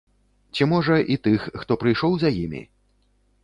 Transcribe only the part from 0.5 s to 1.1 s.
Ці, можа,